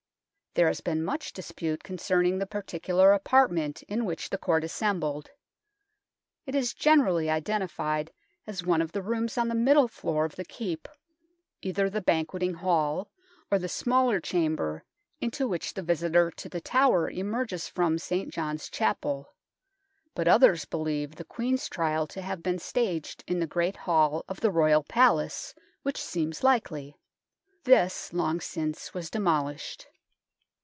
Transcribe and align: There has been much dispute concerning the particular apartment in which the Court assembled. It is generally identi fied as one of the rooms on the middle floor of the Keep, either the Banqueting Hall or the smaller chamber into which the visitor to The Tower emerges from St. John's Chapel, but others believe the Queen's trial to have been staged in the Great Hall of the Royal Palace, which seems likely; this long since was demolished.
There 0.53 0.67
has 0.67 0.81
been 0.81 1.01
much 1.01 1.31
dispute 1.31 1.81
concerning 1.81 2.37
the 2.37 2.45
particular 2.45 3.13
apartment 3.13 3.83
in 3.83 4.03
which 4.03 4.29
the 4.31 4.37
Court 4.37 4.65
assembled. 4.65 5.29
It 6.45 6.55
is 6.55 6.73
generally 6.73 7.27
identi 7.27 7.69
fied 7.69 8.11
as 8.45 8.61
one 8.61 8.81
of 8.81 8.91
the 8.91 9.01
rooms 9.01 9.37
on 9.37 9.47
the 9.47 9.55
middle 9.55 9.87
floor 9.87 10.25
of 10.25 10.35
the 10.35 10.43
Keep, 10.43 10.89
either 11.61 11.89
the 11.89 12.01
Banqueting 12.01 12.55
Hall 12.55 13.09
or 13.49 13.59
the 13.59 13.69
smaller 13.69 14.19
chamber 14.19 14.83
into 15.21 15.47
which 15.47 15.73
the 15.73 15.81
visitor 15.81 16.29
to 16.31 16.49
The 16.49 16.59
Tower 16.59 17.09
emerges 17.09 17.69
from 17.69 17.97
St. 17.97 18.29
John's 18.29 18.69
Chapel, 18.69 19.33
but 20.13 20.27
others 20.27 20.65
believe 20.65 21.15
the 21.15 21.23
Queen's 21.23 21.69
trial 21.69 22.05
to 22.07 22.21
have 22.21 22.43
been 22.43 22.59
staged 22.59 23.23
in 23.25 23.39
the 23.39 23.47
Great 23.47 23.77
Hall 23.77 24.25
of 24.27 24.41
the 24.41 24.51
Royal 24.51 24.83
Palace, 24.83 25.55
which 25.83 26.03
seems 26.03 26.43
likely; 26.43 26.97
this 27.63 28.11
long 28.11 28.41
since 28.41 28.93
was 28.93 29.09
demolished. 29.09 29.87